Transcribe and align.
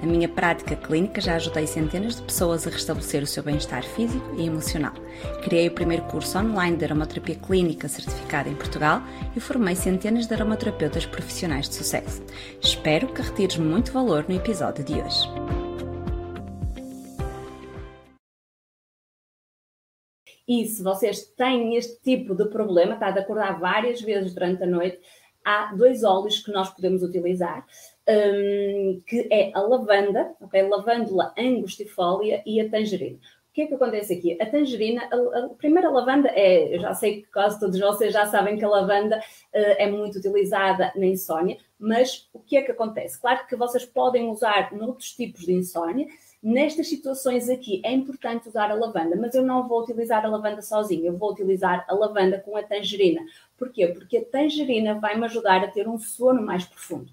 Na 0.00 0.06
minha 0.06 0.28
prática 0.28 0.76
clínica 0.76 1.20
já 1.20 1.34
ajudei 1.34 1.66
centenas 1.66 2.16
de 2.16 2.22
pessoas 2.22 2.66
a 2.66 2.70
restabelecer 2.70 3.22
o 3.22 3.26
seu 3.26 3.42
bem-estar 3.42 3.82
físico 3.82 4.32
e 4.38 4.46
emocional. 4.46 4.92
Criei 5.42 5.66
o 5.66 5.74
primeiro 5.74 6.04
curso 6.04 6.38
online 6.38 6.76
de 6.76 6.84
aromaterapia 6.84 7.34
clínica 7.34 7.88
certificada 7.88 8.48
em 8.48 8.54
Portugal 8.54 9.02
e 9.36 9.40
formei 9.40 9.74
centenas 9.74 10.26
de 10.26 10.34
aromaterapeutas 10.34 11.04
profissionais 11.04 11.68
de 11.68 11.74
sucesso. 11.74 12.22
Espero 12.62 13.08
que 13.08 13.22
retires 13.22 13.56
muito 13.56 13.90
valor 13.90 14.24
no 14.28 14.36
episódio 14.36 14.84
de 14.84 14.94
hoje. 14.94 15.28
E 20.46 20.64
se 20.64 20.82
vocês 20.82 21.24
têm 21.36 21.76
este 21.76 22.00
tipo 22.00 22.34
de 22.34 22.48
problema, 22.48 22.94
está 22.94 23.10
de 23.10 23.18
acordar 23.18 23.60
várias 23.60 24.00
vezes 24.00 24.32
durante 24.32 24.62
a 24.62 24.66
noite, 24.66 24.98
há 25.48 25.72
dois 25.74 26.04
óleos 26.04 26.40
que 26.40 26.52
nós 26.52 26.68
podemos 26.68 27.02
utilizar 27.02 27.66
um, 28.06 29.02
que 29.06 29.26
é 29.30 29.50
a 29.54 29.60
lavanda, 29.60 30.34
ok? 30.40 30.62
Lavândula 30.68 31.32
angustifolia 31.38 32.42
e 32.44 32.60
a 32.60 32.68
tangerina. 32.68 33.16
O 33.16 33.52
que 33.58 33.62
é 33.62 33.66
que 33.66 33.74
acontece 33.74 34.12
aqui? 34.12 34.40
A 34.40 34.46
tangerina, 34.46 35.08
a, 35.10 35.46
a 35.46 35.48
primeira 35.48 35.90
lavanda 35.90 36.28
é, 36.28 36.76
eu 36.76 36.80
já 36.80 36.94
sei 36.94 37.22
que 37.22 37.32
quase 37.32 37.58
todos 37.58 37.80
vocês 37.80 38.12
já 38.12 38.26
sabem 38.26 38.58
que 38.58 38.64
a 38.64 38.68
lavanda 38.68 39.18
uh, 39.18 39.74
é 39.78 39.90
muito 39.90 40.18
utilizada 40.18 40.92
na 40.94 41.06
insónia, 41.06 41.56
mas 41.78 42.28
o 42.32 42.38
que 42.38 42.56
é 42.56 42.62
que 42.62 42.70
acontece? 42.70 43.20
Claro 43.20 43.46
que 43.46 43.56
vocês 43.56 43.84
podem 43.84 44.28
usar 44.28 44.72
noutros 44.72 45.12
tipos 45.12 45.46
de 45.46 45.54
insónia, 45.54 46.06
Nestas 46.42 46.88
situações 46.88 47.48
aqui 47.48 47.80
é 47.84 47.92
importante 47.92 48.48
usar 48.48 48.70
a 48.70 48.74
lavanda, 48.74 49.16
mas 49.16 49.34
eu 49.34 49.42
não 49.42 49.66
vou 49.66 49.82
utilizar 49.82 50.24
a 50.24 50.28
lavanda 50.28 50.62
sozinha, 50.62 51.06
eu 51.06 51.16
vou 51.16 51.32
utilizar 51.32 51.84
a 51.88 51.94
lavanda 51.94 52.38
com 52.38 52.56
a 52.56 52.62
tangerina. 52.62 53.20
Porquê? 53.56 53.88
Porque 53.88 54.18
a 54.18 54.24
tangerina 54.24 54.94
vai 55.00 55.18
me 55.18 55.24
ajudar 55.24 55.64
a 55.64 55.68
ter 55.68 55.88
um 55.88 55.98
sono 55.98 56.40
mais 56.40 56.64
profundo 56.64 57.10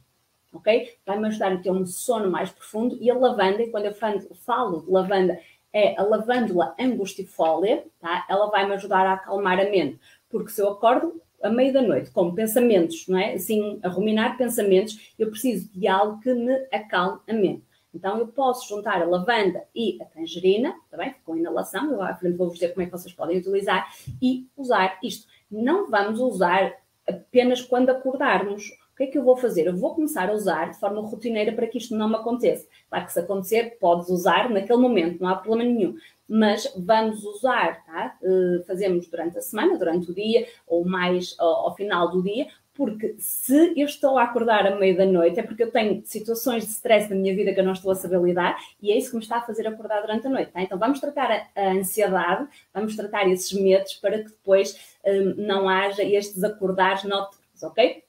ok? 0.56 0.98
Vai-me 1.06 1.28
ajudar 1.28 1.52
a 1.52 1.58
ter 1.58 1.72
um 1.72 1.86
sono 1.86 2.30
mais 2.30 2.50
profundo 2.50 2.98
e 3.00 3.12
a 3.12 3.18
lavanda, 3.18 3.62
e 3.62 3.70
quando 3.70 3.86
eu 3.86 3.94
falo 3.94 4.81
de 4.81 4.92
lavanda, 4.92 5.40
é 5.73 6.00
a 6.00 6.03
lavândula 6.03 6.73
angustifolia, 6.80 7.86
tá? 8.00 8.26
Ela 8.30 8.50
vai-me 8.50 8.73
ajudar 8.73 9.06
a 9.06 9.14
acalmar 9.14 9.59
a 9.59 9.70
mente, 9.70 10.00
porque 10.30 10.52
se 10.52 10.62
eu 10.62 10.70
acordo 10.70 11.22
a 11.44 11.50
meio 11.50 11.73
da 11.73 11.81
noite 11.81 12.09
com 12.12 12.34
pensamentos, 12.34 13.06
não 13.08 13.18
é? 13.18 13.34
Assim, 13.34 13.80
a 13.84 13.90
ruminar 13.90 14.38
pensamentos, 14.38 15.14
eu 15.20 15.30
preciso 15.30 15.70
de 15.73 15.88
algo 15.88 16.20
que 16.22 16.34
me 16.34 16.53
acalme 16.72 17.20
a 17.28 17.34
mente. 17.34 17.64
Então, 17.95 18.19
eu 18.19 18.27
posso 18.27 18.67
juntar 18.67 19.01
a 19.01 19.05
lavanda 19.05 19.63
e 19.73 19.97
a 20.01 20.05
tangerina, 20.05 20.75
tá 20.91 20.97
bem? 20.97 21.15
Com 21.25 21.38
inalação, 21.38 21.91
eu 21.91 22.01
à 22.01 22.13
frente 22.13 22.35
vou-vos 22.35 22.55
dizer 22.55 22.73
como 22.73 22.83
é 22.83 22.85
que 22.85 22.91
vocês 22.91 23.13
podem 23.13 23.38
utilizar 23.38 23.88
e 24.21 24.47
usar 24.57 24.99
isto. 25.01 25.27
Não 25.49 25.89
vamos 25.89 26.19
usar 26.19 26.73
apenas 27.07 27.61
quando 27.61 27.89
acordarmos 27.89 28.69
o 28.95 28.97
que 28.97 29.03
é 29.03 29.07
que 29.07 29.17
eu 29.17 29.23
vou 29.23 29.35
fazer? 29.35 29.67
Eu 29.67 29.75
vou 29.75 29.93
começar 29.93 30.29
a 30.29 30.33
usar 30.33 30.71
de 30.71 30.79
forma 30.79 31.01
rotineira 31.01 31.51
para 31.51 31.67
que 31.67 31.77
isto 31.77 31.93
não 31.93 32.07
me 32.07 32.16
aconteça. 32.16 32.66
Claro 32.89 33.05
que 33.05 33.11
se 33.11 33.19
acontecer, 33.19 33.77
podes 33.77 34.07
usar 34.07 34.49
naquele 34.49 34.79
momento, 34.79 35.21
não 35.21 35.27
há 35.27 35.35
problema 35.35 35.69
nenhum. 35.69 35.97
Mas 36.25 36.73
vamos 36.77 37.21
usar, 37.25 37.83
tá? 37.85 38.17
Uh, 38.21 38.63
fazemos 38.63 39.05
durante 39.09 39.38
a 39.38 39.41
semana, 39.41 39.77
durante 39.77 40.09
o 40.09 40.16
dia, 40.16 40.47
ou 40.66 40.85
mais 40.85 41.35
ao, 41.38 41.67
ao 41.67 41.75
final 41.75 42.09
do 42.09 42.23
dia, 42.23 42.47
porque 42.76 43.16
se 43.18 43.73
eu 43.76 43.86
estou 43.86 44.18
a 44.18 44.23
acordar 44.23 44.68
a 44.68 44.76
meio 44.76 44.98
da 44.98 45.06
noite 45.06 45.40
é 45.40 45.44
porque 45.44 45.64
eu 45.64 45.72
tenho 45.72 46.02
situações 46.06 46.66
de 46.66 46.72
stress 46.72 47.09
na 47.09 47.16
minha 47.16 47.34
vida 47.34 47.54
que 47.54 47.59
eu 47.59 47.64
não 47.64 47.72
estou 47.72 47.92
a 47.92 47.95
saber 47.95 48.22
lidar 48.22 48.58
e 48.81 48.92
é 48.92 48.98
isso 48.98 49.12
que 49.12 49.16
me 49.16 49.23
está 49.23 49.38
a 49.38 49.42
fazer 49.42 49.66
acordar 49.66 50.02
durante 50.02 50.28
a 50.28 50.30
noite. 50.30 50.52
Tá? 50.52 50.62
Então 50.62 50.78
vamos 50.78 51.00
tratar 51.00 51.31
a, 51.31 51.47
a, 51.56 51.72
ansiedade, 51.72 52.47
vamos 52.74 52.96
tratar 52.96 53.28
esses 53.30 53.53
medos 53.53 53.94
para 53.96 54.19
que 54.19 54.30
depois 54.30 54.78
um, 55.06 55.35
não 55.38 55.69
haja 55.69 56.03
estes 56.03 56.44
acordares 56.44 57.06
noturnos, 57.06 57.64
ok? 57.64 58.03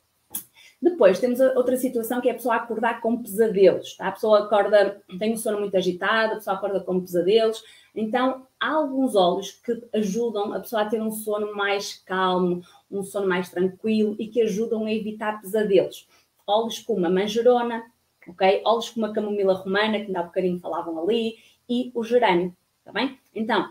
Depois 0.82 1.18
temos 1.18 1.40
outra 1.40 1.76
situação 1.76 2.20
que 2.20 2.28
é 2.28 2.32
a 2.32 2.34
pessoa 2.34 2.56
acordar 2.56 3.00
com 3.00 3.22
pesadelos. 3.22 3.96
Tá? 3.96 4.08
A 4.08 4.12
pessoa 4.12 4.40
acorda, 4.40 5.00
tem 5.18 5.32
um 5.32 5.36
sono 5.36 5.60
muito 5.60 5.76
agitado, 5.76 6.34
a 6.34 6.36
pessoa 6.36 6.56
acorda 6.56 6.80
com 6.80 7.00
pesadelos. 7.00 7.62
Então, 7.94 8.46
há 8.60 8.72
alguns 8.72 9.16
óleos 9.16 9.52
que 9.52 9.82
ajudam 9.94 10.52
a 10.52 10.60
pessoa 10.60 10.82
a 10.82 10.86
ter 10.86 11.00
um 11.00 11.10
sono 11.10 11.54
mais 11.54 11.94
calmo, 12.04 12.62
um 12.90 13.02
sono 13.02 13.26
mais 13.26 13.48
tranquilo 13.50 14.16
e 14.18 14.28
que 14.28 14.42
ajudam 14.42 14.84
a 14.84 14.92
evitar 14.92 15.40
pesadelos. 15.40 16.08
Óleos 16.46 16.78
como 16.78 17.04
a 17.06 17.10
manjerona, 17.10 17.84
ok? 18.28 18.62
Óleos 18.64 18.90
como 18.90 19.06
a 19.06 19.12
camomila 19.12 19.54
romana, 19.54 19.98
que 19.98 20.06
ainda 20.06 20.20
há 20.20 20.24
bocadinho 20.24 20.60
falavam 20.60 20.98
ali, 21.02 21.36
e 21.68 21.90
o 21.94 22.04
gerânio, 22.04 22.56
está 22.78 22.92
bem? 22.92 23.18
Então, 23.34 23.68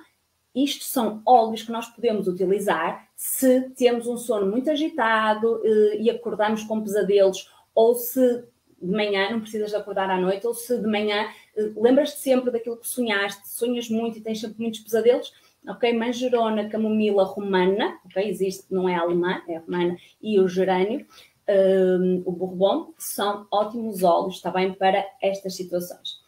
isto 0.53 0.83
são 0.83 1.21
óleos 1.25 1.63
que 1.63 1.71
nós 1.71 1.87
podemos 1.87 2.27
utilizar 2.27 3.07
se 3.15 3.69
temos 3.71 4.07
um 4.07 4.17
sono 4.17 4.49
muito 4.49 4.69
agitado 4.69 5.61
eh, 5.65 5.97
e 6.01 6.09
acordamos 6.09 6.63
com 6.63 6.81
pesadelos, 6.81 7.49
ou 7.73 7.95
se 7.95 8.45
de 8.81 8.91
manhã 8.91 9.31
não 9.31 9.41
precisas 9.41 9.71
de 9.71 9.75
acordar 9.75 10.09
à 10.09 10.19
noite, 10.19 10.45
ou 10.45 10.53
se 10.53 10.77
de 10.77 10.87
manhã 10.87 11.27
eh, 11.55 11.71
lembras-te 11.75 12.19
sempre 12.19 12.51
daquilo 12.51 12.77
que 12.77 12.87
sonhaste, 12.87 13.49
sonhas 13.49 13.89
muito 13.89 14.17
e 14.17 14.21
tens 14.21 14.39
sempre 14.39 14.61
muitos 14.61 14.79
pesadelos, 14.81 15.33
ok? 15.67 15.93
Manjerona, 15.93 16.69
camomila 16.69 17.23
romana, 17.23 17.99
ok? 18.05 18.27
Existe, 18.27 18.65
não 18.73 18.87
é 18.87 18.95
alemã, 18.95 19.41
é 19.47 19.57
romana, 19.57 19.97
e 20.21 20.39
o 20.39 20.47
gerânio, 20.47 21.05
um, 21.47 22.23
o 22.25 22.31
bourbon, 22.31 22.93
são 22.97 23.47
ótimos 23.51 24.03
óleos, 24.03 24.35
está 24.35 24.51
bem, 24.51 24.73
para 24.73 25.05
estas 25.21 25.55
situações. 25.55 26.25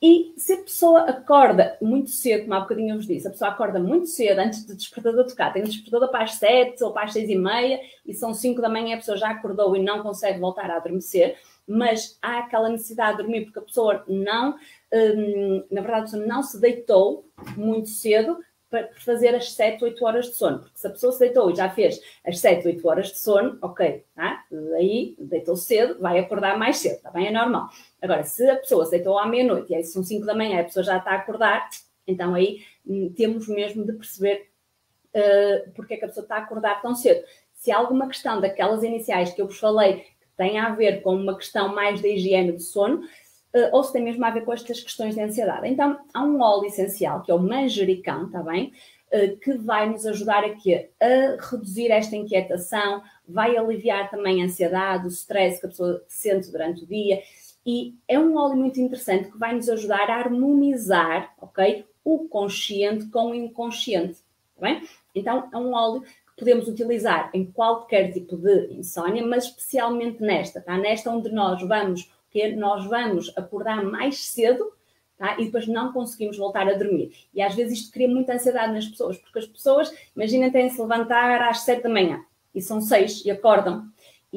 E 0.00 0.34
se 0.36 0.52
a 0.52 0.62
pessoa 0.62 1.00
acorda 1.00 1.78
muito 1.80 2.10
cedo, 2.10 2.42
como 2.42 2.54
há 2.54 2.60
bocadinho 2.60 2.92
eu 2.92 2.96
vos 2.96 3.06
disse, 3.06 3.26
a 3.26 3.30
pessoa 3.30 3.50
acorda 3.50 3.80
muito 3.80 4.06
cedo 4.06 4.38
antes 4.40 4.66
do 4.66 4.76
despertador 4.76 5.26
tocar, 5.26 5.52
tem 5.52 5.62
um 5.62 5.66
despertador 5.66 6.10
para 6.10 6.24
as 6.24 6.34
7 6.34 6.84
ou 6.84 6.92
para 6.92 7.04
as 7.04 7.14
6 7.14 7.30
e 7.30 7.34
meia 7.34 7.80
e 8.04 8.12
são 8.12 8.34
5 8.34 8.60
da 8.60 8.68
manhã, 8.68 8.94
a 8.94 8.98
pessoa 8.98 9.16
já 9.16 9.30
acordou 9.30 9.74
e 9.74 9.82
não 9.82 10.02
consegue 10.02 10.38
voltar 10.38 10.70
a 10.70 10.76
adormecer, 10.76 11.38
mas 11.66 12.18
há 12.20 12.40
aquela 12.40 12.68
necessidade 12.68 13.16
de 13.16 13.22
dormir 13.22 13.46
porque 13.46 13.58
a 13.58 13.62
pessoa 13.62 14.04
não, 14.06 14.56
hum, 14.92 15.64
na 15.70 15.80
verdade, 15.80 16.00
a 16.00 16.04
pessoa 16.04 16.26
não 16.26 16.42
se 16.42 16.60
deitou 16.60 17.24
muito 17.56 17.88
cedo 17.88 18.38
para 18.68 18.88
fazer 19.04 19.34
as 19.34 19.52
7, 19.52 19.84
8 19.84 20.04
horas 20.04 20.26
de 20.26 20.34
sono. 20.34 20.60
Porque 20.60 20.78
se 20.78 20.86
a 20.86 20.90
pessoa 20.90 21.12
se 21.12 21.20
deitou 21.20 21.50
e 21.50 21.56
já 21.56 21.70
fez 21.70 22.00
as 22.24 22.38
7, 22.38 22.66
8 22.66 22.88
horas 22.88 23.08
de 23.08 23.18
sono, 23.18 23.58
ok, 23.62 24.04
tá? 24.14 24.44
aí 24.76 25.14
deitou 25.18 25.56
cedo, 25.56 26.00
vai 26.00 26.18
acordar 26.18 26.58
mais 26.58 26.78
cedo, 26.78 26.96
está 26.96 27.10
bem? 27.10 27.28
É 27.28 27.30
normal. 27.30 27.68
Agora, 28.02 28.24
se 28.24 28.48
a 28.48 28.56
pessoa 28.56 28.84
se 28.84 28.92
deitou 28.92 29.18
à 29.18 29.26
meia-noite 29.26 29.72
e 29.72 29.76
aí 29.76 29.84
são 29.84 30.02
5 30.02 30.26
da 30.26 30.34
manhã 30.34 30.60
a 30.60 30.64
pessoa 30.64 30.82
já 30.82 30.98
está 30.98 31.12
a 31.12 31.16
acordar, 31.16 31.68
então 32.06 32.34
aí 32.34 32.64
hum, 32.86 33.12
temos 33.16 33.48
mesmo 33.48 33.84
de 33.84 33.92
perceber 33.92 34.48
uh, 35.14 35.70
porque 35.72 35.94
é 35.94 35.96
que 35.96 36.04
a 36.04 36.08
pessoa 36.08 36.24
está 36.24 36.36
a 36.36 36.40
acordar 36.40 36.82
tão 36.82 36.94
cedo. 36.94 37.24
Se 37.52 37.70
há 37.70 37.78
alguma 37.78 38.06
questão 38.06 38.40
daquelas 38.40 38.82
iniciais 38.82 39.32
que 39.32 39.40
eu 39.40 39.46
vos 39.46 39.58
falei 39.58 40.00
que 40.00 40.26
tem 40.36 40.58
a 40.58 40.74
ver 40.74 41.02
com 41.02 41.14
uma 41.14 41.36
questão 41.36 41.74
mais 41.74 42.00
da 42.00 42.08
higiene 42.08 42.52
do 42.52 42.60
sono, 42.60 43.02
ou 43.72 43.82
se 43.82 43.92
tem 43.92 44.02
mesmo 44.02 44.24
a 44.24 44.30
ver 44.30 44.44
com 44.44 44.52
estas 44.52 44.80
questões 44.80 45.14
de 45.14 45.22
ansiedade. 45.22 45.68
Então, 45.68 45.98
há 46.12 46.22
um 46.22 46.40
óleo 46.40 46.66
essencial, 46.66 47.22
que 47.22 47.30
é 47.30 47.34
o 47.34 47.38
manjericão, 47.38 48.26
está 48.26 48.42
bem? 48.42 48.72
Uh, 49.12 49.36
que 49.38 49.56
vai 49.56 49.88
nos 49.88 50.04
ajudar 50.04 50.44
aqui 50.44 50.74
a 50.74 51.36
reduzir 51.50 51.90
esta 51.90 52.16
inquietação, 52.16 53.02
vai 53.26 53.56
aliviar 53.56 54.10
também 54.10 54.42
a 54.42 54.46
ansiedade, 54.46 55.06
o 55.06 55.08
stress 55.08 55.60
que 55.60 55.66
a 55.66 55.68
pessoa 55.68 56.02
sente 56.08 56.50
durante 56.50 56.84
o 56.84 56.86
dia. 56.86 57.22
E 57.64 57.94
é 58.06 58.18
um 58.18 58.36
óleo 58.36 58.56
muito 58.56 58.80
interessante 58.80 59.30
que 59.30 59.38
vai 59.38 59.54
nos 59.54 59.68
ajudar 59.68 60.10
a 60.10 60.16
harmonizar, 60.16 61.32
ok? 61.40 61.84
O 62.04 62.28
consciente 62.28 63.06
com 63.06 63.30
o 63.30 63.34
inconsciente, 63.34 64.18
tá 64.54 64.66
bem? 64.66 64.82
Então, 65.14 65.48
é 65.52 65.56
um 65.56 65.72
óleo 65.72 66.02
que 66.02 66.36
podemos 66.36 66.68
utilizar 66.68 67.30
em 67.32 67.44
qualquer 67.44 68.12
tipo 68.12 68.36
de 68.36 68.72
insónia, 68.74 69.26
mas 69.26 69.44
especialmente 69.44 70.20
nesta, 70.20 70.60
tá? 70.60 70.76
Nesta 70.76 71.10
onde 71.10 71.32
nós 71.32 71.60
vamos 71.62 72.08
nós 72.56 72.84
vamos 72.86 73.32
acordar 73.36 73.82
mais 73.84 74.18
cedo 74.26 74.72
tá? 75.16 75.36
e 75.38 75.46
depois 75.46 75.66
não 75.66 75.92
conseguimos 75.92 76.36
voltar 76.36 76.68
a 76.68 76.74
dormir. 76.74 77.12
E 77.34 77.42
às 77.42 77.54
vezes 77.54 77.80
isto 77.80 77.92
cria 77.92 78.08
muita 78.08 78.34
ansiedade 78.34 78.72
nas 78.72 78.86
pessoas, 78.86 79.18
porque 79.18 79.38
as 79.38 79.46
pessoas, 79.46 79.92
imaginem, 80.14 80.50
têm 80.50 80.70
se 80.70 80.80
levantar 80.80 81.42
às 81.42 81.60
sete 81.60 81.82
da 81.82 81.88
manhã 81.88 82.24
e 82.54 82.60
são 82.60 82.80
seis 82.80 83.24
e 83.24 83.30
acordam 83.30 83.86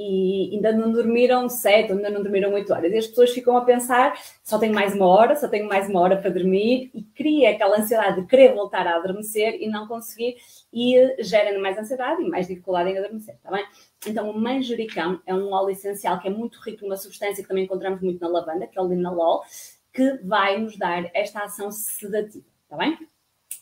e 0.02 0.56
ainda 0.56 0.72
não 0.72 0.94
dormiram 0.94 1.50
sete, 1.50 1.92
ainda 1.92 2.10
não 2.10 2.24
dormiram 2.24 2.54
oito 2.54 2.72
horas. 2.74 2.90
E 2.94 2.98
as 2.98 3.08
pessoas 3.08 3.32
ficam 3.32 3.58
a 3.58 3.66
pensar, 3.66 4.18
só 4.42 4.58
tenho 4.58 4.74
mais 4.74 4.96
uma 4.96 5.06
hora, 5.06 5.36
só 5.36 5.50
tenho 5.50 5.68
mais 5.68 5.90
uma 5.90 6.00
hora 6.00 6.16
para 6.16 6.30
dormir, 6.30 6.90
e 6.94 7.04
cria 7.04 7.50
aquela 7.50 7.78
ansiedade 7.78 8.22
de 8.22 8.28
querer 8.28 8.54
voltar 8.54 8.88
a 8.88 8.96
adormecer 8.96 9.62
e 9.62 9.68
não 9.68 9.88
conseguir, 9.88 10.38
e 10.72 11.22
gera 11.22 11.60
mais 11.60 11.78
ansiedade 11.78 12.22
e 12.22 12.30
mais 12.30 12.48
dificuldade 12.48 12.92
em 12.92 12.98
adormecer, 12.98 13.36
está 13.36 13.52
bem? 13.52 13.66
Então, 14.08 14.30
o 14.30 14.40
manjericão 14.40 15.20
é 15.26 15.36
um 15.36 15.52
óleo 15.52 15.72
essencial 15.72 16.18
que 16.22 16.30
é 16.30 16.32
muito 16.32 16.60
rico 16.62 16.84
numa 16.84 16.96
substância 16.96 17.44
que 17.44 17.50
também 17.50 17.66
encontramos 17.66 18.00
muito 18.02 18.22
na 18.22 18.30
lavanda, 18.30 18.68
que 18.68 18.80
é 18.80 18.82
o 18.82 18.88
linalol, 18.88 19.44
que 19.94 20.14
vai 20.24 20.58
nos 20.62 20.78
dar 20.78 21.12
esta 21.14 21.44
ação 21.44 21.72
sedativa, 21.72 22.46
está 22.64 22.78
bem? 22.78 22.98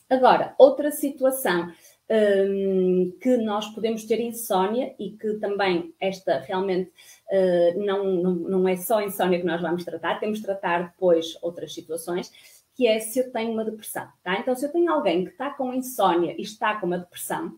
Agora, 0.08 0.54
outra 0.56 0.92
situação 0.92 1.72
um, 2.10 3.12
que 3.20 3.36
nós 3.36 3.68
podemos 3.68 4.04
ter 4.04 4.20
insónia 4.20 4.94
e 4.98 5.10
que 5.10 5.34
também 5.34 5.94
esta 6.00 6.38
realmente 6.38 6.90
uh, 7.30 7.84
não, 7.84 8.04
não, 8.04 8.34
não 8.34 8.68
é 8.68 8.76
só 8.76 9.00
insónia 9.02 9.38
que 9.38 9.46
nós 9.46 9.60
vamos 9.60 9.84
tratar, 9.84 10.18
temos 10.18 10.38
de 10.38 10.44
tratar 10.44 10.90
depois 10.90 11.36
outras 11.42 11.72
situações, 11.72 12.32
que 12.74 12.86
é 12.86 12.98
se 13.00 13.18
eu 13.18 13.32
tenho 13.32 13.52
uma 13.52 13.64
depressão, 13.64 14.08
tá? 14.22 14.38
Então, 14.38 14.54
se 14.54 14.64
eu 14.64 14.72
tenho 14.72 14.90
alguém 14.90 15.24
que 15.24 15.32
está 15.32 15.50
com 15.50 15.74
insónia 15.74 16.34
e 16.38 16.42
está 16.42 16.76
com 16.76 16.86
uma 16.86 16.98
depressão, 16.98 17.56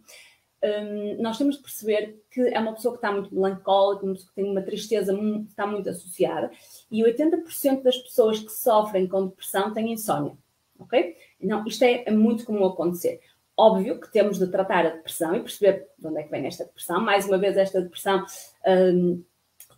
um, 0.62 1.22
nós 1.22 1.38
temos 1.38 1.56
de 1.56 1.62
perceber 1.62 2.22
que 2.30 2.40
é 2.40 2.58
uma 2.58 2.74
pessoa 2.74 2.92
que 2.92 2.98
está 2.98 3.12
muito 3.12 3.34
melancólica, 3.34 4.04
uma 4.04 4.14
pessoa 4.14 4.30
que 4.30 4.34
tem 4.34 4.50
uma 4.50 4.62
tristeza 4.62 5.14
que 5.14 5.46
está 5.48 5.66
muito 5.66 5.88
associada, 5.88 6.50
e 6.90 7.02
80% 7.02 7.82
das 7.82 7.98
pessoas 7.98 8.40
que 8.40 8.50
sofrem 8.50 9.06
com 9.06 9.26
depressão 9.26 9.72
têm 9.72 9.92
insónia, 9.92 10.36
ok? 10.78 11.16
Então, 11.40 11.64
isto 11.66 11.82
é, 11.82 12.04
é 12.06 12.10
muito 12.10 12.44
comum 12.44 12.64
acontecer. 12.64 13.20
Óbvio 13.60 14.00
que 14.00 14.10
temos 14.10 14.38
de 14.38 14.46
tratar 14.46 14.86
a 14.86 14.88
depressão 14.88 15.36
e 15.36 15.40
perceber 15.40 15.86
de 15.98 16.06
onde 16.06 16.18
é 16.18 16.22
que 16.22 16.30
vem 16.30 16.46
esta 16.46 16.64
depressão. 16.64 16.98
Mais 16.98 17.26
uma 17.26 17.36
vez, 17.36 17.58
esta 17.58 17.82
depressão 17.82 18.24
um, 18.66 19.22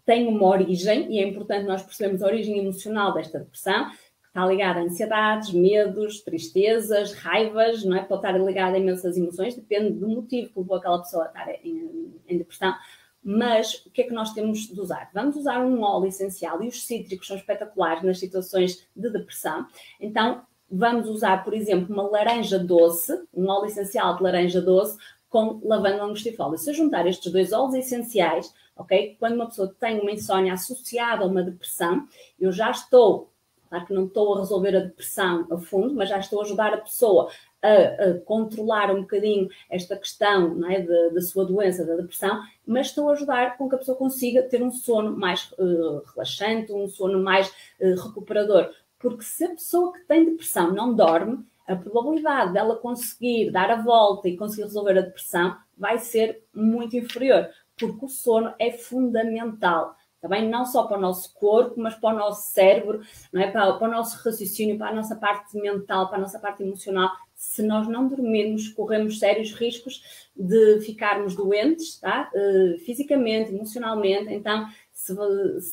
tem 0.05 0.29
uma 0.29 0.47
origem 0.47 1.13
e 1.13 1.19
é 1.19 1.27
importante 1.27 1.67
nós 1.67 1.83
percebermos 1.83 2.23
a 2.23 2.27
origem 2.27 2.59
emocional 2.59 3.13
desta 3.13 3.41
depressão, 3.41 3.91
que 3.91 4.29
está 4.29 4.47
ligada 4.47 4.79
a 4.79 4.85
ansiedades, 4.85 5.53
medos, 5.53 6.21
tristezas, 6.21 7.13
raivas, 7.15 7.85
não 7.85 7.97
é? 7.97 8.05
Pode 8.05 8.25
estar 8.25 8.39
ligada 8.39 8.77
a 8.77 8.79
imensas 8.79 9.17
emoções, 9.17 9.57
depende 9.57 9.99
do 9.99 10.09
motivo 10.09 10.53
que 10.53 10.61
levou 10.61 10.77
aquela 10.77 11.01
pessoa 11.01 11.25
a 11.25 11.27
estar 11.27 11.51
em, 11.65 12.21
em 12.29 12.39
depressão. 12.39 12.73
Mas 13.21 13.85
o 13.85 13.91
que 13.91 14.03
é 14.03 14.05
que 14.05 14.13
nós 14.13 14.33
temos 14.33 14.61
de 14.61 14.81
usar? 14.81 15.11
Vamos 15.13 15.35
usar 15.35 15.59
um 15.59 15.83
óleo 15.83 16.07
essencial 16.07 16.63
e 16.63 16.69
os 16.69 16.87
cítricos 16.87 17.27
são 17.27 17.37
espetaculares 17.37 18.05
nas 18.05 18.21
situações 18.21 18.87
de 18.95 19.11
depressão. 19.11 19.67
Então, 20.01 20.43
vamos 20.73 21.09
usar, 21.09 21.45
por 21.45 21.53
exemplo, 21.53 21.93
uma 21.93 22.09
laranja 22.09 22.59
doce, 22.59 23.13
um 23.35 23.49
óleo 23.49 23.67
essencial 23.67 24.17
de 24.17 24.23
laranja 24.23 24.61
doce 24.61 24.97
com 25.29 25.61
lavanda 25.65 26.03
angustifolia. 26.03 26.59
Se 26.59 26.71
eu 26.71 26.75
juntar 26.75 27.07
estes 27.07 27.31
dois 27.31 27.53
óleos 27.53 27.75
essenciais, 27.75 28.53
ok? 28.77 29.17
Quando 29.19 29.35
uma 29.35 29.47
pessoa 29.47 29.75
tem 29.79 30.01
uma 30.01 30.11
insónia 30.11 30.55
associada 30.55 31.25
a 31.25 31.27
uma 31.27 31.43
depressão, 31.43 32.07
eu 32.41 32.51
já 32.53 32.71
estou, 32.71 33.31
claro 33.69 33.87
que 33.87 33.95
não 33.95 34.07
estou 34.07 34.35
a 34.35 34.41
resolver 34.41 34.77
a 34.77 34.81
depressão 34.81 35.47
a 35.51 35.59
fundo, 35.59 35.95
mas 35.95 36.09
já 36.09 36.19
estou 36.19 36.41
a 36.41 36.45
ajudar 36.45 36.75
a 36.75 36.79
pessoa 36.79 37.31
a, 37.63 38.11
a 38.11 38.19
controlar 38.25 38.91
um 38.91 39.03
bocadinho 39.03 39.49
esta 39.71 39.97
questão 39.97 40.55
não 40.55 40.69
é, 40.69 40.83
da 40.83 41.21
sua 41.21 41.45
doença, 41.45 41.85
da 41.85 41.97
depressão, 41.97 42.43
mas 42.67 42.89
estou 42.89 43.09
a 43.09 43.13
ajudar 43.13 43.57
com 43.57 43.69
que 43.69 43.75
a 43.75 43.79
pessoa 43.79 43.97
consiga 43.97 44.43
ter 44.43 44.63
um 44.63 44.71
sono 44.71 45.17
mais 45.17 45.51
uh, 45.53 46.03
relaxante, 46.13 46.73
um 46.73 46.89
sono 46.89 47.23
mais 47.23 47.49
uh, 47.81 47.95
recuperador 48.05 48.71
porque 49.03 49.25
se 49.25 49.45
a 49.45 49.51
pessoa 49.51 49.93
que 49.93 50.07
tem 50.07 50.25
depressão 50.25 50.73
não 50.73 50.95
dorme, 50.95 51.45
a 51.67 51.75
probabilidade 51.75 52.53
dela 52.53 52.77
conseguir 52.77 53.51
dar 53.51 53.71
a 53.71 53.83
volta 53.83 54.29
e 54.29 54.37
conseguir 54.37 54.63
resolver 54.63 54.97
a 54.97 55.03
depressão 55.03 55.57
vai 55.77 55.99
ser 55.99 56.45
muito 56.55 56.97
inferior, 56.97 57.49
porque 57.77 58.05
o 58.05 58.09
sono 58.09 58.55
é 58.59 58.71
fundamental. 58.71 59.97
Também 60.21 60.49
não 60.49 60.65
só 60.65 60.85
para 60.85 60.99
o 60.99 61.01
nosso 61.01 61.35
corpo, 61.35 61.81
mas 61.81 61.97
para 61.97 62.15
o 62.15 62.19
nosso 62.19 62.53
cérebro, 62.53 63.01
não 63.33 63.43
é? 63.43 63.51
para, 63.51 63.73
para 63.73 63.89
o 63.89 63.91
nosso 63.91 64.17
raciocínio, 64.25 64.79
para 64.79 64.91
a 64.91 64.95
nossa 64.95 65.17
parte 65.17 65.59
mental, 65.59 66.09
para 66.09 66.19
a 66.19 66.21
nossa 66.21 66.39
parte 66.39 66.63
emocional. 66.63 67.11
Se 67.43 67.61
nós 67.61 67.89
não 67.89 68.07
dormirmos, 68.07 68.69
corremos 68.69 69.19
sérios 69.19 69.53
riscos 69.53 70.01
de 70.35 70.81
ficarmos 70.81 71.35
doentes, 71.35 71.99
tá? 71.99 72.31
Uh, 72.33 72.79
fisicamente, 72.79 73.53
emocionalmente. 73.53 74.33
Então, 74.33 74.65
se, 74.93 75.13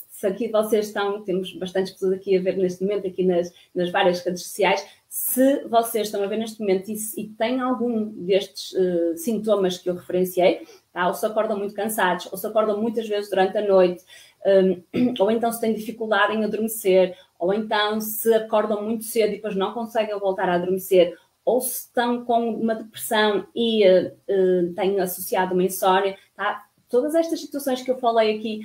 se, 0.09 0.25
aqui 0.25 0.47
vocês 0.47 0.87
estão, 0.87 1.23
temos 1.23 1.53
bastantes 1.53 1.93
pessoas 1.93 2.13
aqui 2.13 2.35
a 2.35 2.41
ver 2.41 2.57
neste 2.57 2.83
momento, 2.83 3.07
aqui 3.07 3.23
nas, 3.23 3.53
nas 3.73 3.91
várias 3.91 4.19
redes 4.25 4.43
sociais, 4.43 4.83
se 5.07 5.63
vocês 5.67 6.07
estão 6.07 6.23
a 6.23 6.27
ver 6.27 6.37
neste 6.37 6.59
momento 6.59 6.89
e, 6.89 6.97
e 7.15 7.27
têm 7.29 7.59
algum 7.59 8.05
destes 8.25 8.71
uh, 8.71 9.15
sintomas 9.15 9.77
que 9.77 9.89
eu 9.89 9.95
referenciei, 9.95 10.67
tá? 10.91 11.07
ou 11.07 11.13
se 11.13 11.25
acordam 11.25 11.57
muito 11.57 11.75
cansados, 11.75 12.27
ou 12.31 12.37
se 12.37 12.47
acordam 12.47 12.81
muitas 12.81 13.07
vezes 13.07 13.29
durante 13.29 13.57
a 13.57 13.67
noite, 13.67 14.03
um, 14.45 15.13
ou 15.19 15.29
então 15.29 15.51
se 15.51 15.61
têm 15.61 15.73
dificuldade 15.73 16.33
em 16.33 16.43
adormecer, 16.43 17.15
ou 17.37 17.53
então 17.53 18.01
se 18.01 18.33
acordam 18.33 18.83
muito 18.83 19.03
cedo 19.03 19.29
e 19.29 19.35
depois 19.35 19.55
não 19.55 19.73
conseguem 19.73 20.17
voltar 20.19 20.49
a 20.49 20.55
adormecer, 20.55 21.15
ou 21.49 21.61
se 21.61 21.81
estão 21.81 22.23
com 22.25 22.49
uma 22.51 22.75
depressão 22.75 23.47
e 23.55 23.87
uh, 23.87 24.73
têm 24.75 24.99
associado 24.99 25.53
uma 25.53 25.63
insónia, 25.63 26.15
tá? 26.35 26.65
todas 26.89 27.13
estas 27.13 27.39
situações 27.39 27.81
que 27.81 27.91
eu 27.91 27.97
falei 27.97 28.37
aqui, 28.37 28.61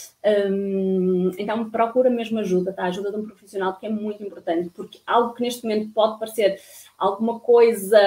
um, 0.50 1.30
então 1.38 1.70
procura 1.70 2.08
mesmo 2.08 2.38
ajuda, 2.38 2.72
tá? 2.72 2.84
Ajuda 2.84 3.10
de 3.12 3.18
um 3.18 3.26
profissional, 3.26 3.76
que 3.76 3.86
é 3.86 3.90
muito 3.90 4.22
importante, 4.24 4.70
porque 4.70 4.98
algo 5.06 5.34
que 5.34 5.42
neste 5.42 5.62
momento 5.62 5.92
pode 5.92 6.18
parecer 6.18 6.58
alguma 6.96 7.38
coisa 7.38 7.98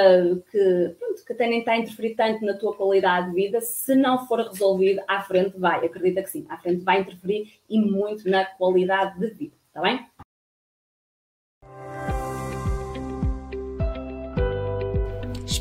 que, 0.52 0.96
pronto, 0.98 1.24
que 1.24 1.34
até 1.34 1.48
nem 1.48 1.60
está 1.60 1.74
a 1.74 1.78
interferir 1.78 2.16
tanto 2.16 2.44
na 2.44 2.56
tua 2.56 2.76
qualidade 2.76 3.30
de 3.30 3.36
vida, 3.36 3.62
se 3.62 3.96
não 3.96 4.26
for 4.26 4.40
resolvido, 4.40 5.02
à 5.08 5.22
frente 5.22 5.58
vai, 5.58 5.86
acredita 5.86 6.24
que 6.24 6.32
sim, 6.32 6.46
à 6.50 6.58
frente 6.58 6.84
vai 6.84 7.02
interferir 7.02 7.54
e 7.70 7.80
muito 7.80 8.28
na 8.28 8.44
qualidade 8.44 9.20
de 9.20 9.28
vida, 9.28 9.56
está 9.70 9.82
bem? 9.82 10.06